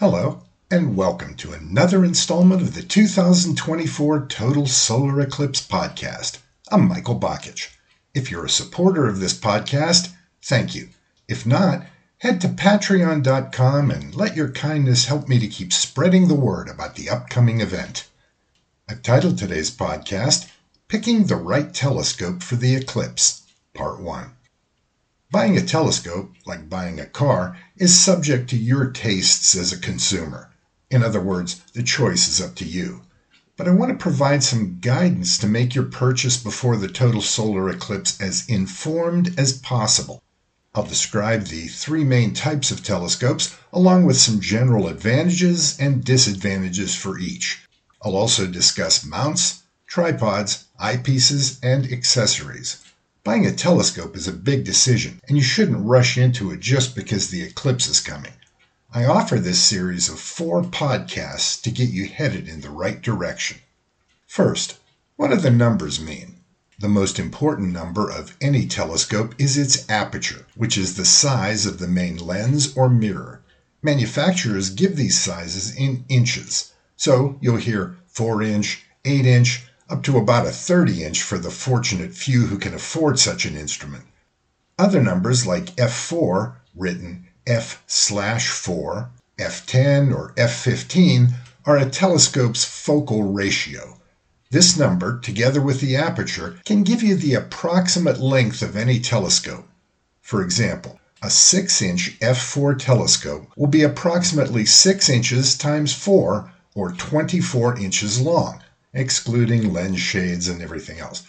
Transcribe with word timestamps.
Hello, 0.00 0.44
and 0.70 0.96
welcome 0.96 1.34
to 1.34 1.52
another 1.52 2.06
installment 2.06 2.62
of 2.62 2.74
the 2.74 2.82
2024 2.82 4.28
Total 4.28 4.66
Solar 4.66 5.20
Eclipse 5.20 5.60
Podcast. 5.60 6.38
I'm 6.72 6.88
Michael 6.88 7.20
Bakich. 7.20 7.76
If 8.14 8.30
you're 8.30 8.46
a 8.46 8.48
supporter 8.48 9.06
of 9.06 9.20
this 9.20 9.38
podcast, 9.38 10.10
thank 10.40 10.74
you. 10.74 10.88
If 11.28 11.44
not, 11.44 11.84
head 12.16 12.40
to 12.40 12.48
patreon.com 12.48 13.90
and 13.90 14.14
let 14.14 14.36
your 14.36 14.48
kindness 14.48 15.04
help 15.04 15.28
me 15.28 15.38
to 15.38 15.46
keep 15.46 15.70
spreading 15.70 16.28
the 16.28 16.34
word 16.34 16.70
about 16.70 16.94
the 16.94 17.10
upcoming 17.10 17.60
event. 17.60 18.08
I've 18.88 19.02
titled 19.02 19.36
today's 19.36 19.70
podcast, 19.70 20.50
Picking 20.88 21.26
the 21.26 21.36
Right 21.36 21.74
Telescope 21.74 22.42
for 22.42 22.56
the 22.56 22.74
Eclipse, 22.74 23.42
Part 23.74 24.00
1. 24.00 24.30
Buying 25.32 25.56
a 25.56 25.62
telescope, 25.62 26.34
like 26.44 26.68
buying 26.68 26.98
a 26.98 27.06
car, 27.06 27.56
is 27.76 27.96
subject 27.96 28.50
to 28.50 28.56
your 28.56 28.90
tastes 28.90 29.54
as 29.54 29.72
a 29.72 29.78
consumer. 29.78 30.50
In 30.90 31.04
other 31.04 31.20
words, 31.20 31.60
the 31.72 31.84
choice 31.84 32.26
is 32.26 32.40
up 32.40 32.56
to 32.56 32.64
you. 32.64 33.02
But 33.56 33.68
I 33.68 33.70
want 33.70 33.92
to 33.92 34.02
provide 34.02 34.42
some 34.42 34.80
guidance 34.80 35.38
to 35.38 35.46
make 35.46 35.72
your 35.72 35.84
purchase 35.84 36.36
before 36.36 36.76
the 36.76 36.88
total 36.88 37.22
solar 37.22 37.70
eclipse 37.70 38.20
as 38.20 38.44
informed 38.48 39.38
as 39.38 39.52
possible. 39.52 40.24
I'll 40.74 40.82
describe 40.82 41.44
the 41.44 41.68
three 41.68 42.02
main 42.02 42.34
types 42.34 42.72
of 42.72 42.82
telescopes, 42.82 43.54
along 43.72 44.06
with 44.06 44.16
some 44.16 44.40
general 44.40 44.88
advantages 44.88 45.78
and 45.78 46.02
disadvantages 46.02 46.96
for 46.96 47.20
each. 47.20 47.60
I'll 48.02 48.16
also 48.16 48.48
discuss 48.48 49.06
mounts, 49.06 49.62
tripods, 49.86 50.64
eyepieces, 50.80 51.60
and 51.62 51.92
accessories. 51.92 52.78
Buying 53.22 53.44
a 53.44 53.52
telescope 53.52 54.16
is 54.16 54.26
a 54.26 54.32
big 54.32 54.64
decision, 54.64 55.20
and 55.28 55.36
you 55.36 55.42
shouldn't 55.42 55.86
rush 55.86 56.16
into 56.16 56.50
it 56.52 56.60
just 56.60 56.94
because 56.96 57.28
the 57.28 57.42
eclipse 57.42 57.86
is 57.86 58.00
coming. 58.00 58.32
I 58.94 59.04
offer 59.04 59.38
this 59.38 59.62
series 59.62 60.08
of 60.08 60.18
four 60.18 60.62
podcasts 60.62 61.60
to 61.62 61.70
get 61.70 61.90
you 61.90 62.08
headed 62.08 62.48
in 62.48 62.62
the 62.62 62.70
right 62.70 63.00
direction. 63.02 63.58
First, 64.26 64.78
what 65.16 65.28
do 65.28 65.36
the 65.36 65.50
numbers 65.50 66.00
mean? 66.00 66.36
The 66.78 66.88
most 66.88 67.18
important 67.18 67.74
number 67.74 68.10
of 68.10 68.34
any 68.40 68.66
telescope 68.66 69.34
is 69.36 69.58
its 69.58 69.84
aperture, 69.90 70.46
which 70.54 70.78
is 70.78 70.94
the 70.94 71.04
size 71.04 71.66
of 71.66 71.78
the 71.78 71.88
main 71.88 72.16
lens 72.16 72.74
or 72.74 72.88
mirror. 72.88 73.42
Manufacturers 73.82 74.70
give 74.70 74.96
these 74.96 75.20
sizes 75.20 75.74
in 75.76 76.06
inches, 76.08 76.72
so 76.96 77.38
you'll 77.42 77.58
hear 77.58 77.98
4 78.06 78.42
inch, 78.42 78.82
8 79.04 79.26
inch, 79.26 79.66
up 79.90 80.04
to 80.04 80.16
about 80.16 80.46
a 80.46 80.50
30 80.50 81.02
inch 81.02 81.20
for 81.20 81.36
the 81.36 81.50
fortunate 81.50 82.14
few 82.14 82.46
who 82.46 82.56
can 82.56 82.72
afford 82.72 83.18
such 83.18 83.44
an 83.44 83.56
instrument. 83.56 84.04
Other 84.78 85.02
numbers 85.02 85.48
like 85.48 85.74
f4, 85.74 86.54
written 86.76 87.26
F 87.44 87.82
4, 87.88 89.10
f10, 89.38 90.14
or 90.14 90.32
f15, 90.34 91.32
are 91.66 91.76
a 91.76 91.90
telescope's 91.90 92.64
focal 92.64 93.24
ratio. 93.24 93.98
This 94.52 94.78
number, 94.78 95.18
together 95.18 95.60
with 95.60 95.80
the 95.80 95.96
aperture, 95.96 96.60
can 96.64 96.84
give 96.84 97.02
you 97.02 97.16
the 97.16 97.34
approximate 97.34 98.20
length 98.20 98.62
of 98.62 98.76
any 98.76 99.00
telescope. 99.00 99.66
For 100.22 100.40
example, 100.40 101.00
a 101.20 101.30
6 101.30 101.82
inch 101.82 102.16
f4 102.20 102.78
telescope 102.78 103.50
will 103.56 103.66
be 103.66 103.82
approximately 103.82 104.64
6 104.64 105.08
inches 105.08 105.56
times 105.56 105.92
4, 105.92 106.48
or 106.76 106.92
24 106.92 107.76
inches 107.80 108.20
long 108.20 108.62
excluding 108.92 109.72
lens 109.72 110.00
shades 110.00 110.48
and 110.48 110.60
everything 110.60 110.98
else. 110.98 111.22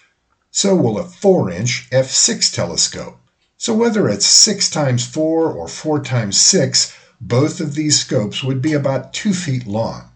So 0.51 0.75
will 0.75 0.97
a 0.97 1.03
4 1.03 1.51
inch 1.51 1.89
f6 1.91 2.53
telescope. 2.53 3.17
So 3.57 3.73
whether 3.73 4.09
it's 4.09 4.25
6 4.25 4.69
times 4.69 5.05
4 5.05 5.51
or 5.51 5.67
4 5.67 6.01
times 6.01 6.39
6, 6.39 6.93
both 7.21 7.59
of 7.59 7.75
these 7.75 7.99
scopes 7.99 8.43
would 8.43 8.61
be 8.61 8.73
about 8.73 9.13
2 9.13 9.33
feet 9.33 9.67
long. 9.67 10.09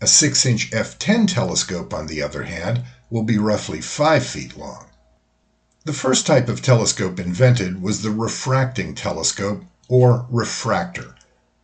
A 0.00 0.06
6 0.06 0.46
inch 0.46 0.70
f10 0.70 1.26
telescope, 1.26 1.92
on 1.92 2.06
the 2.06 2.22
other 2.22 2.44
hand, 2.44 2.82
will 3.10 3.22
be 3.22 3.38
roughly 3.38 3.80
5 3.80 4.24
feet 4.24 4.56
long. 4.56 4.86
The 5.84 5.92
first 5.94 6.26
type 6.26 6.48
of 6.48 6.60
telescope 6.60 7.18
invented 7.18 7.82
was 7.82 8.02
the 8.02 8.10
refracting 8.10 8.94
telescope, 8.94 9.64
or 9.88 10.26
refractor. 10.30 11.16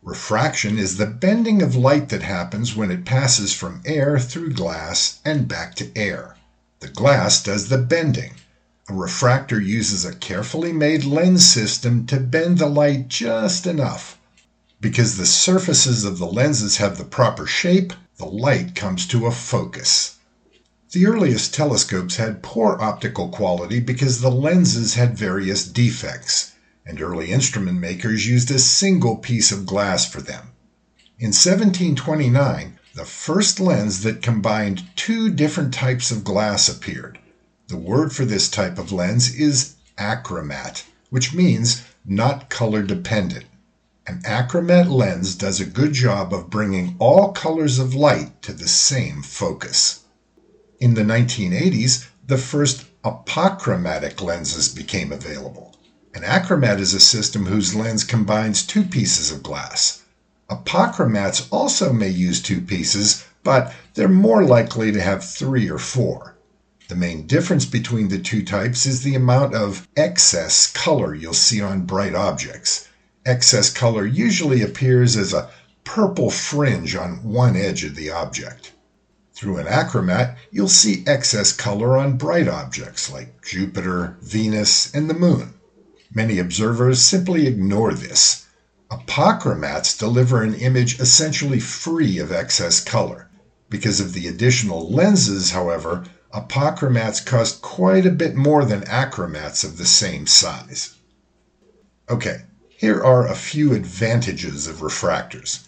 Refraction 0.06 0.78
is 0.78 0.98
the 0.98 1.06
bending 1.06 1.62
of 1.62 1.74
light 1.74 2.10
that 2.10 2.22
happens 2.22 2.76
when 2.76 2.92
it 2.92 3.04
passes 3.04 3.52
from 3.52 3.82
air 3.84 4.20
through 4.20 4.52
glass 4.52 5.18
and 5.24 5.48
back 5.48 5.74
to 5.74 5.90
air. 5.96 6.36
The 6.78 6.86
glass 6.86 7.42
does 7.42 7.70
the 7.70 7.78
bending. 7.78 8.34
A 8.88 8.94
refractor 8.94 9.60
uses 9.60 10.04
a 10.04 10.14
carefully 10.14 10.72
made 10.72 11.02
lens 11.02 11.44
system 11.44 12.06
to 12.06 12.20
bend 12.20 12.58
the 12.58 12.68
light 12.68 13.08
just 13.08 13.66
enough. 13.66 14.16
Because 14.80 15.16
the 15.16 15.26
surfaces 15.26 16.04
of 16.04 16.18
the 16.18 16.26
lenses 16.28 16.76
have 16.76 16.98
the 16.98 17.04
proper 17.04 17.44
shape, 17.44 17.92
the 18.16 18.26
light 18.26 18.76
comes 18.76 19.08
to 19.08 19.26
a 19.26 19.32
focus. 19.32 20.18
The 20.92 21.04
earliest 21.06 21.52
telescopes 21.52 22.14
had 22.14 22.44
poor 22.44 22.80
optical 22.80 23.28
quality 23.28 23.80
because 23.80 24.20
the 24.20 24.30
lenses 24.30 24.94
had 24.94 25.18
various 25.18 25.66
defects 25.66 26.52
and 26.86 27.02
early 27.02 27.32
instrument 27.32 27.80
makers 27.80 28.28
used 28.28 28.50
a 28.50 28.58
single 28.58 29.16
piece 29.16 29.50
of 29.50 29.66
glass 29.66 30.06
for 30.06 30.20
them. 30.20 30.52
In 31.18 31.28
1729, 31.28 32.78
the 32.94 33.04
first 33.04 33.58
lens 33.58 34.02
that 34.02 34.22
combined 34.22 34.84
two 34.96 35.28
different 35.28 35.74
types 35.74 36.10
of 36.10 36.24
glass 36.24 36.68
appeared. 36.68 37.18
The 37.68 37.76
word 37.76 38.14
for 38.14 38.24
this 38.24 38.48
type 38.48 38.78
of 38.78 38.92
lens 38.92 39.34
is 39.34 39.74
achromat, 39.98 40.84
which 41.10 41.34
means 41.34 41.82
not 42.04 42.48
color 42.48 42.82
dependent. 42.82 43.46
An 44.06 44.22
achromat 44.24 44.88
lens 44.88 45.34
does 45.34 45.58
a 45.58 45.66
good 45.66 45.92
job 45.92 46.32
of 46.32 46.48
bringing 46.48 46.94
all 47.00 47.32
colors 47.32 47.80
of 47.80 47.94
light 47.94 48.40
to 48.42 48.52
the 48.52 48.68
same 48.68 49.20
focus. 49.22 50.04
In 50.78 50.94
the 50.94 51.02
1980s, 51.02 52.06
the 52.26 52.38
first 52.38 52.84
apochromatic 53.04 54.22
lenses 54.22 54.68
became 54.68 55.10
available. 55.10 55.75
An 56.16 56.22
achromat 56.22 56.80
is 56.80 56.94
a 56.94 56.98
system 57.00 57.44
whose 57.44 57.74
lens 57.74 58.02
combines 58.02 58.62
two 58.62 58.84
pieces 58.84 59.30
of 59.30 59.42
glass. 59.42 60.00
Apochromats 60.48 61.46
also 61.50 61.92
may 61.92 62.08
use 62.08 62.40
two 62.40 62.62
pieces, 62.62 63.26
but 63.44 63.74
they're 63.92 64.08
more 64.08 64.42
likely 64.42 64.90
to 64.92 65.00
have 65.02 65.22
three 65.22 65.68
or 65.68 65.76
four. 65.76 66.34
The 66.88 66.96
main 66.96 67.26
difference 67.26 67.66
between 67.66 68.08
the 68.08 68.18
two 68.18 68.42
types 68.42 68.86
is 68.86 69.02
the 69.02 69.14
amount 69.14 69.54
of 69.54 69.86
excess 69.94 70.66
color 70.66 71.14
you'll 71.14 71.34
see 71.34 71.60
on 71.60 71.84
bright 71.84 72.14
objects. 72.14 72.88
Excess 73.26 73.68
color 73.68 74.06
usually 74.06 74.62
appears 74.62 75.18
as 75.18 75.34
a 75.34 75.50
purple 75.84 76.30
fringe 76.30 76.96
on 76.96 77.22
one 77.24 77.56
edge 77.56 77.84
of 77.84 77.94
the 77.94 78.10
object. 78.10 78.72
Through 79.34 79.58
an 79.58 79.66
achromat, 79.66 80.36
you'll 80.50 80.68
see 80.68 81.04
excess 81.06 81.52
color 81.52 81.98
on 81.98 82.16
bright 82.16 82.48
objects 82.48 83.12
like 83.12 83.44
Jupiter, 83.44 84.16
Venus, 84.22 84.90
and 84.94 85.10
the 85.10 85.14
Moon. 85.14 85.52
Many 86.14 86.38
observers 86.38 87.02
simply 87.02 87.46
ignore 87.46 87.92
this. 87.92 88.46
Apochromats 88.90 89.98
deliver 89.98 90.42
an 90.42 90.54
image 90.54 91.00
essentially 91.00 91.58
free 91.58 92.18
of 92.18 92.30
excess 92.30 92.78
color. 92.78 93.28
Because 93.68 93.98
of 93.98 94.12
the 94.12 94.28
additional 94.28 94.88
lenses, 94.88 95.50
however, 95.50 96.04
apochromats 96.32 97.24
cost 97.24 97.60
quite 97.62 98.06
a 98.06 98.10
bit 98.10 98.36
more 98.36 98.64
than 98.64 98.82
achromats 98.82 99.64
of 99.64 99.78
the 99.78 99.86
same 99.86 100.26
size. 100.26 100.94
Okay, 102.08 102.42
here 102.68 103.02
are 103.02 103.26
a 103.26 103.34
few 103.34 103.72
advantages 103.72 104.68
of 104.68 104.82
refractors. 104.82 105.64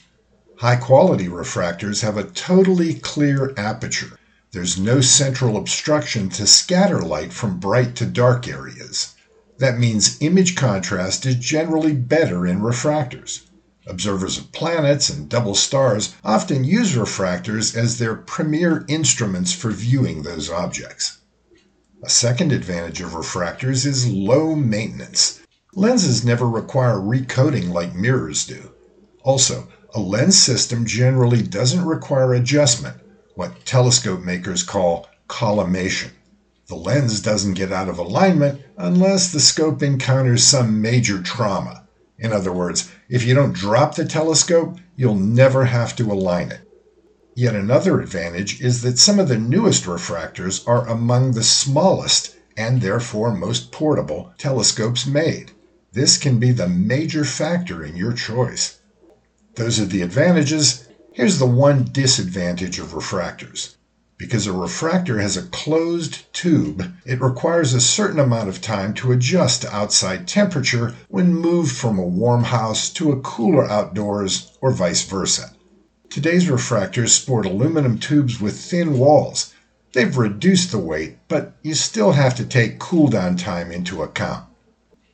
High 0.59 0.77
quality 0.77 1.27
refractors 1.27 2.03
have 2.03 2.17
a 2.17 2.23
totally 2.23 2.95
clear 2.95 3.53
aperture. 3.57 4.19
There's 4.53 4.79
no 4.79 5.01
central 5.01 5.57
obstruction 5.57 6.29
to 6.31 6.47
scatter 6.47 7.01
light 7.01 7.33
from 7.33 7.59
bright 7.59 7.97
to 7.97 8.07
dark 8.07 8.47
areas. 8.47 9.15
That 9.59 9.79
means 9.79 10.17
image 10.21 10.55
contrast 10.55 11.27
is 11.27 11.35
generally 11.35 11.93
better 11.93 12.47
in 12.47 12.61
refractors. 12.61 13.43
Observers 13.89 14.39
of 14.39 14.53
planets 14.53 15.09
and 15.09 15.29
double 15.29 15.55
stars 15.55 16.15
often 16.23 16.63
use 16.63 16.95
refractors 16.95 17.75
as 17.75 17.99
their 17.99 18.15
premier 18.15 18.85
instruments 18.87 19.53
for 19.53 19.71
viewing 19.71 20.23
those 20.23 20.49
objects. 20.51 21.19
A 22.05 22.09
second 22.09 22.53
advantage 22.53 23.01
of 23.01 23.15
refractors 23.15 23.85
is 23.85 24.07
low 24.07 24.55
maintenance. 24.55 25.41
Lenses 25.75 26.25
never 26.25 26.49
require 26.49 27.01
recoating 27.01 27.71
like 27.71 27.95
mirrors 27.95 28.47
do. 28.47 28.71
Also, 29.25 29.67
a 29.95 30.01
lens 30.01 30.37
system 30.37 30.87
generally 30.87 31.43
doesn't 31.43 31.85
require 31.85 32.35
adjustment, 32.35 32.97
what 33.35 33.65
telescope 33.65 34.21
makers 34.21 34.63
call 34.63 35.09
collimation. 35.27 36.13
The 36.69 36.77
lens 36.77 37.23
doesn't 37.23 37.55
get 37.55 37.73
out 37.73 37.89
of 37.89 37.99
alignment 37.99 38.61
unless 38.77 39.33
the 39.33 39.41
scope 39.41 39.83
encounters 39.83 40.45
some 40.45 40.83
major 40.83 41.23
trauma. 41.23 41.89
In 42.19 42.31
other 42.31 42.53
words, 42.53 42.91
if 43.09 43.25
you 43.25 43.33
don't 43.33 43.55
drop 43.55 43.95
the 43.95 44.05
telescope, 44.05 44.77
you'll 44.95 45.15
never 45.15 45.65
have 45.65 45.97
to 45.97 46.13
align 46.13 46.53
it. 46.53 46.61
Yet 47.35 47.55
another 47.55 48.03
advantage 48.03 48.61
is 48.61 48.83
that 48.83 48.99
some 48.99 49.19
of 49.19 49.29
the 49.29 49.39
newest 49.39 49.85
refractors 49.85 50.63
are 50.69 50.87
among 50.87 51.33
the 51.33 51.43
smallest 51.43 52.37
and 52.55 52.83
therefore 52.83 53.33
most 53.33 53.73
portable 53.73 54.35
telescopes 54.37 55.07
made. 55.07 55.53
This 55.93 56.19
can 56.19 56.39
be 56.39 56.53
the 56.53 56.69
major 56.69 57.25
factor 57.25 57.83
in 57.83 57.97
your 57.97 58.13
choice. 58.13 58.79
Those 59.55 59.81
are 59.81 59.87
the 59.87 60.03
advantages. 60.03 60.87
Here's 61.15 61.39
the 61.39 61.47
one 61.47 61.85
disadvantage 61.85 62.79
of 62.79 62.93
refractors. 62.93 63.78
Because 64.19 64.49
a 64.49 64.53
refractor 64.53 65.21
has 65.21 65.37
a 65.37 65.47
closed 65.47 66.33
tube, 66.33 66.93
it 67.07 67.21
requires 67.21 67.73
a 67.73 67.81
certain 67.81 68.19
amount 68.19 68.49
of 68.49 68.61
time 68.61 68.93
to 68.95 69.13
adjust 69.13 69.63
to 69.63 69.73
outside 69.73 70.27
temperature 70.27 70.97
when 71.09 71.33
moved 71.33 71.71
from 71.71 72.01
a 72.01 72.05
warm 72.05 72.43
house 72.43 72.91
to 72.95 73.13
a 73.13 73.21
cooler 73.21 73.71
outdoors 73.71 74.59
or 74.61 74.73
vice 74.73 75.05
versa. 75.05 75.53
Today's 76.11 76.47
refractors 76.47 77.11
sport 77.11 77.47
aluminum 77.47 77.97
tubes 77.97 78.41
with 78.41 78.59
thin 78.59 78.99
walls. 78.99 79.55
They've 79.93 80.17
reduced 80.17 80.73
the 80.73 80.79
weight, 80.79 81.19
but 81.29 81.57
you 81.63 81.75
still 81.75 82.11
have 82.11 82.35
to 82.37 82.45
take 82.45 82.81
cool 82.81 83.07
down 83.07 83.37
time 83.37 83.71
into 83.71 84.03
account. 84.03 84.47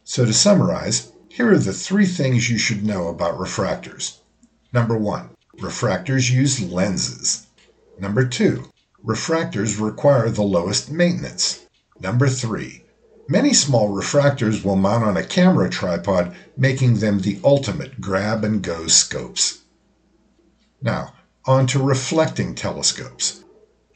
So 0.04 0.24
to 0.24 0.32
summarize, 0.32 1.12
here 1.28 1.52
are 1.52 1.58
the 1.58 1.74
three 1.74 2.06
things 2.06 2.48
you 2.48 2.56
should 2.56 2.82
know 2.82 3.08
about 3.08 3.38
refractors. 3.38 4.20
Number 4.72 4.96
one, 4.96 5.28
refractors 5.58 6.30
use 6.30 6.62
lenses. 6.62 7.46
Number 7.98 8.24
two, 8.24 8.70
refractors 9.04 9.78
require 9.78 10.30
the 10.30 10.42
lowest 10.42 10.90
maintenance. 10.90 11.66
Number 12.00 12.28
three, 12.28 12.84
many 13.28 13.52
small 13.52 13.90
refractors 13.90 14.64
will 14.64 14.76
mount 14.76 15.04
on 15.04 15.16
a 15.16 15.24
camera 15.24 15.68
tripod, 15.68 16.34
making 16.56 16.98
them 16.98 17.20
the 17.20 17.38
ultimate 17.44 18.00
grab 18.00 18.44
and 18.44 18.62
go 18.62 18.86
scopes. 18.86 19.62
Now, 20.80 21.12
on 21.44 21.66
to 21.68 21.82
reflecting 21.82 22.54
telescopes. 22.54 23.44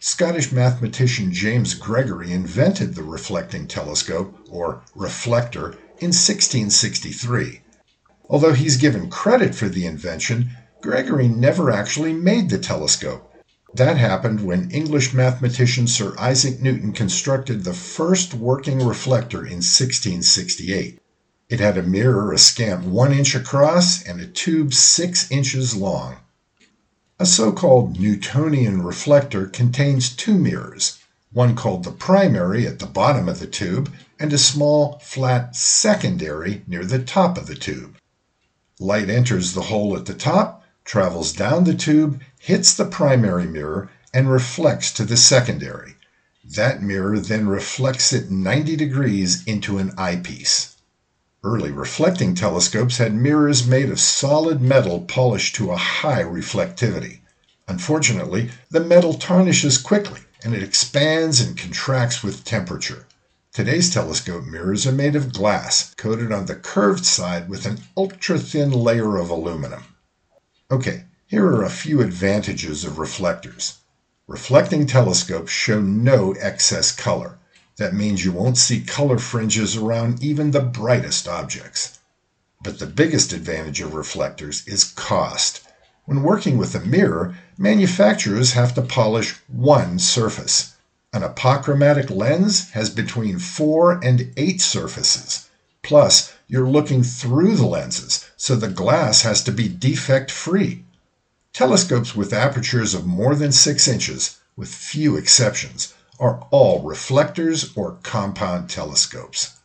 Scottish 0.00 0.52
mathematician 0.52 1.32
James 1.32 1.74
Gregory 1.74 2.30
invented 2.30 2.94
the 2.94 3.02
reflecting 3.02 3.66
telescope, 3.66 4.38
or 4.50 4.82
reflector, 4.94 5.70
in 6.00 6.12
1663. 6.12 7.62
Although 8.28 8.52
he's 8.52 8.76
given 8.76 9.10
credit 9.10 9.54
for 9.54 9.68
the 9.68 9.86
invention, 9.86 10.50
Gregory 10.82 11.26
never 11.26 11.70
actually 11.70 12.12
made 12.12 12.50
the 12.50 12.58
telescope. 12.58 13.27
That 13.74 13.98
happened 13.98 14.44
when 14.44 14.70
English 14.70 15.12
mathematician 15.12 15.86
Sir 15.86 16.14
Isaac 16.18 16.62
Newton 16.62 16.92
constructed 16.92 17.64
the 17.64 17.74
first 17.74 18.32
working 18.32 18.78
reflector 18.78 19.40
in 19.40 19.60
1668. 19.60 20.98
It 21.50 21.60
had 21.60 21.76
a 21.76 21.82
mirror 21.82 22.32
a 22.32 22.38
scant 22.38 22.84
one 22.84 23.12
inch 23.12 23.34
across 23.34 24.02
and 24.02 24.20
a 24.20 24.26
tube 24.26 24.72
six 24.72 25.30
inches 25.30 25.76
long. 25.76 26.16
A 27.18 27.26
so 27.26 27.52
called 27.52 28.00
Newtonian 28.00 28.82
reflector 28.82 29.46
contains 29.46 30.08
two 30.08 30.38
mirrors, 30.38 30.98
one 31.32 31.54
called 31.54 31.84
the 31.84 31.92
primary 31.92 32.66
at 32.66 32.78
the 32.78 32.86
bottom 32.86 33.28
of 33.28 33.38
the 33.38 33.46
tube, 33.46 33.92
and 34.18 34.32
a 34.32 34.38
small, 34.38 34.98
flat 35.00 35.54
secondary 35.54 36.62
near 36.66 36.84
the 36.84 36.98
top 37.00 37.36
of 37.36 37.46
the 37.46 37.54
tube. 37.54 37.96
Light 38.80 39.10
enters 39.10 39.52
the 39.52 39.62
hole 39.62 39.94
at 39.94 40.06
the 40.06 40.14
top, 40.14 40.64
travels 40.84 41.32
down 41.32 41.64
the 41.64 41.74
tube, 41.74 42.20
hits 42.38 42.74
the 42.74 42.84
primary 42.84 43.46
mirror, 43.46 43.90
and 44.12 44.30
reflects 44.30 44.92
to 44.92 45.04
the 45.04 45.16
secondary. 45.16 45.96
That 46.44 46.82
mirror 46.82 47.18
then 47.18 47.48
reflects 47.48 48.12
it 48.12 48.30
90 48.30 48.76
degrees 48.76 49.44
into 49.44 49.78
an 49.78 49.92
eyepiece. 49.98 50.76
Early 51.44 51.70
reflecting 51.70 52.34
telescopes 52.34 52.98
had 52.98 53.14
mirrors 53.14 53.66
made 53.66 53.90
of 53.90 54.00
solid 54.00 54.60
metal 54.60 55.00
polished 55.00 55.54
to 55.56 55.70
a 55.70 55.76
high 55.76 56.22
reflectivity. 56.22 57.20
Unfortunately, 57.68 58.50
the 58.70 58.80
metal 58.80 59.14
tarnishes 59.14 59.78
quickly 59.78 60.20
and 60.44 60.54
it 60.54 60.62
expands 60.62 61.40
and 61.40 61.58
contracts 61.58 62.22
with 62.22 62.44
temperature. 62.44 63.06
Today's 63.52 63.90
telescope 63.90 64.44
mirrors 64.44 64.86
are 64.86 64.92
made 64.92 65.16
of 65.16 65.32
glass, 65.32 65.92
coated 65.94 66.30
on 66.32 66.46
the 66.46 66.54
curved 66.54 67.04
side 67.04 67.48
with 67.48 67.66
an 67.66 67.80
ultra 67.96 68.38
thin 68.38 68.70
layer 68.70 69.16
of 69.16 69.30
aluminum. 69.30 69.82
Okay, 70.70 71.04
here 71.28 71.46
are 71.46 71.62
a 71.62 71.68
few 71.68 72.00
advantages 72.00 72.84
of 72.84 72.98
reflectors. 72.98 73.80
Reflecting 74.26 74.86
telescopes 74.86 75.52
show 75.52 75.78
no 75.78 76.32
excess 76.40 76.90
color. 76.90 77.38
That 77.76 77.92
means 77.92 78.24
you 78.24 78.32
won't 78.32 78.56
see 78.56 78.80
color 78.80 79.18
fringes 79.18 79.76
around 79.76 80.22
even 80.22 80.52
the 80.52 80.62
brightest 80.62 81.28
objects. 81.28 81.98
But 82.62 82.78
the 82.78 82.86
biggest 82.86 83.34
advantage 83.34 83.82
of 83.82 83.92
reflectors 83.92 84.66
is 84.66 84.84
cost. 84.84 85.60
When 86.06 86.22
working 86.22 86.56
with 86.56 86.74
a 86.74 86.80
mirror, 86.80 87.36
manufacturers 87.58 88.52
have 88.52 88.74
to 88.76 88.80
polish 88.80 89.34
one 89.48 89.98
surface. 89.98 90.76
An 91.12 91.22
apochromatic 91.22 92.08
lens 92.08 92.70
has 92.70 92.88
between 92.88 93.38
four 93.38 94.02
and 94.02 94.32
eight 94.38 94.62
surfaces. 94.62 95.50
Plus, 95.82 96.32
you're 96.46 96.66
looking 96.66 97.02
through 97.02 97.56
the 97.56 97.66
lenses, 97.66 98.24
so 98.38 98.56
the 98.56 98.68
glass 98.68 99.20
has 99.22 99.44
to 99.44 99.52
be 99.52 99.68
defect 99.68 100.30
free. 100.30 100.84
Telescopes 101.52 102.14
with 102.14 102.32
apertures 102.32 102.94
of 102.94 103.06
more 103.06 103.34
than 103.34 103.52
6 103.52 103.88
inches, 103.88 104.38
with 104.56 104.68
few 104.68 105.16
exceptions, 105.16 105.94
are 106.20 106.46
all 106.50 106.82
reflectors 106.82 107.72
or 107.76 107.98
compound 108.02 108.68
telescopes. 108.68 109.56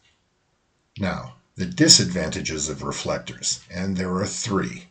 Now, 0.98 1.36
the 1.56 1.66
disadvantages 1.66 2.70
of 2.70 2.84
reflectors, 2.84 3.60
and 3.70 3.98
there 3.98 4.14
are 4.16 4.26
three. 4.26 4.88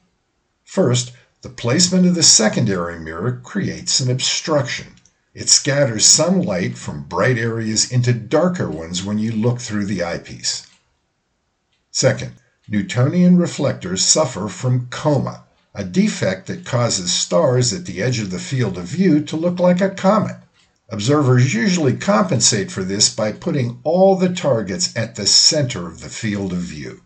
First, 0.65 1.12
the 1.43 1.49
placement 1.49 2.06
of 2.06 2.15
the 2.15 2.23
secondary 2.23 2.99
mirror 2.99 3.41
creates 3.43 4.00
an 4.00 4.11
obstruction. 4.11 4.94
It 5.35 5.49
scatters 5.49 6.05
some 6.05 6.43
light 6.43 6.79
from 6.79 7.05
bright 7.05 7.39
areas 7.39 7.91
into 7.91 8.12
darker 8.12 8.71
ones 8.71 9.03
when 9.03 9.19
you 9.19 9.33
look 9.33 9.61
through 9.61 9.87
the 9.87 10.05
eyepiece. 10.05 10.67
Second, 11.91 12.35
Newtonian 12.69 13.39
reflectors 13.39 14.05
suffer 14.05 14.49
from 14.49 14.87
coma, 14.87 15.44
a 15.75 15.85
defect 15.85 16.47
that 16.47 16.67
causes 16.67 17.13
stars 17.13 17.73
at 17.73 17.87
the 17.87 18.03
edge 18.03 18.19
of 18.19 18.31
the 18.31 18.39
field 18.39 18.77
of 18.77 18.85
view 18.85 19.23
to 19.25 19.37
look 19.37 19.59
like 19.59 19.81
a 19.81 19.89
comet. 19.89 20.37
Observers 20.91 21.55
usually 21.55 21.97
compensate 21.97 22.71
for 22.71 22.85
this 22.85 23.15
by 23.15 23.33
putting 23.33 23.81
all 23.83 24.15
the 24.15 24.29
targets 24.29 24.95
at 24.95 25.15
the 25.15 25.27
center 25.27 25.87
of 25.87 26.01
the 26.01 26.11
field 26.11 26.53
of 26.53 26.59
view. 26.59 27.01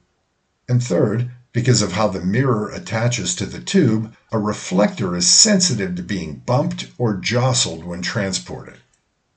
And 0.68 0.82
third, 0.82 1.30
because 1.52 1.80
of 1.80 1.92
how 1.92 2.08
the 2.08 2.20
mirror 2.20 2.68
attaches 2.68 3.36
to 3.36 3.46
the 3.46 3.60
tube, 3.60 4.12
a 4.32 4.38
reflector 4.38 5.14
is 5.14 5.30
sensitive 5.30 5.94
to 5.94 6.02
being 6.02 6.42
bumped 6.44 6.90
or 6.98 7.14
jostled 7.14 7.84
when 7.84 8.02
transported. 8.02 8.78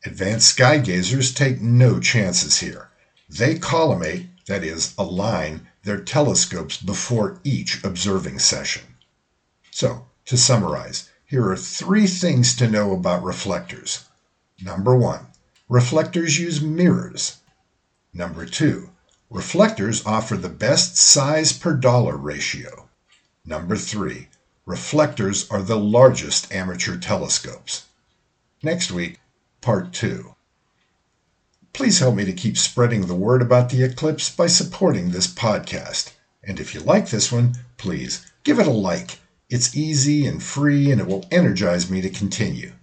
Advanced 0.05 0.47
sky 0.47 0.79
gazers 0.79 1.31
take 1.33 1.61
no 1.61 1.99
chances 1.99 2.59
here. 2.59 2.89
They 3.29 3.59
collimate, 3.59 4.25
that 4.47 4.63
is, 4.63 4.95
align, 4.97 5.67
their 5.83 6.01
telescopes 6.01 6.77
before 6.77 7.39
each 7.43 7.83
observing 7.83 8.39
session. 8.39 8.88
So, 9.81 10.07
to 10.25 10.35
summarize, 10.35 11.07
here 11.25 11.49
are 11.49 11.55
three 11.55 12.05
things 12.05 12.53
to 12.57 12.69
know 12.69 12.91
about 12.91 13.23
reflectors. 13.23 14.03
Number 14.61 14.93
one, 14.93 15.27
reflectors 15.69 16.37
use 16.37 16.59
mirrors. 16.59 17.37
Number 18.13 18.45
two, 18.45 18.89
reflectors 19.29 20.05
offer 20.05 20.35
the 20.35 20.49
best 20.49 20.97
size 20.97 21.53
per 21.53 21.75
dollar 21.75 22.17
ratio. 22.17 22.89
Number 23.45 23.77
three, 23.77 24.27
reflectors 24.65 25.49
are 25.49 25.61
the 25.61 25.79
largest 25.79 26.51
amateur 26.51 26.97
telescopes. 26.97 27.85
Next 28.61 28.91
week, 28.91 29.21
part 29.61 29.93
two. 29.93 30.35
Please 31.71 31.99
help 31.99 32.15
me 32.15 32.25
to 32.25 32.33
keep 32.33 32.57
spreading 32.57 33.07
the 33.07 33.15
word 33.15 33.41
about 33.41 33.69
the 33.69 33.83
eclipse 33.83 34.29
by 34.29 34.47
supporting 34.47 35.11
this 35.11 35.27
podcast. 35.27 36.11
And 36.43 36.59
if 36.59 36.75
you 36.75 36.81
like 36.81 37.11
this 37.11 37.31
one, 37.31 37.55
please 37.77 38.29
give 38.43 38.59
it 38.59 38.67
a 38.67 38.71
like. 38.71 39.19
It's 39.49 39.75
easy 39.75 40.25
and 40.27 40.43
free, 40.43 40.91
and 40.91 41.01
it 41.01 41.07
will 41.07 41.25
energize 41.31 41.89
me 41.89 42.01
to 42.01 42.09
continue. 42.09 42.73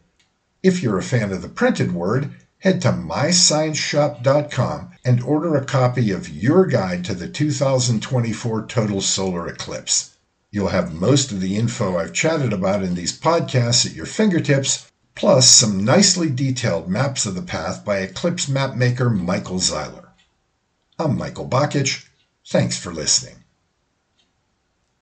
If 0.64 0.82
you're 0.82 0.98
a 0.98 1.02
fan 1.02 1.30
of 1.30 1.42
the 1.42 1.48
printed 1.48 1.92
word, 1.92 2.34
head 2.58 2.82
to 2.82 2.88
myscienceshop.com 2.88 4.90
and 5.04 5.22
order 5.22 5.54
a 5.54 5.64
copy 5.64 6.10
of 6.10 6.28
your 6.28 6.66
guide 6.66 7.04
to 7.04 7.14
the 7.14 7.28
2024 7.28 8.66
total 8.66 9.00
solar 9.00 9.46
eclipse. 9.46 10.16
You'll 10.50 10.66
have 10.68 10.92
most 10.92 11.30
of 11.30 11.40
the 11.40 11.56
info 11.56 11.98
I've 11.98 12.12
chatted 12.12 12.52
about 12.52 12.82
in 12.82 12.96
these 12.96 13.16
podcasts 13.16 13.86
at 13.86 13.94
your 13.94 14.06
fingertips, 14.06 14.90
plus 15.14 15.48
some 15.48 15.84
nicely 15.84 16.30
detailed 16.30 16.88
maps 16.88 17.26
of 17.26 17.36
the 17.36 17.42
path 17.42 17.84
by 17.84 17.98
eclipse 17.98 18.46
mapmaker 18.46 19.16
Michael 19.16 19.60
Zeiler. 19.60 20.08
I'm 20.98 21.16
Michael 21.16 21.46
Bakich. 21.46 22.08
Thanks 22.44 22.76
for 22.76 22.92
listening. 22.92 23.44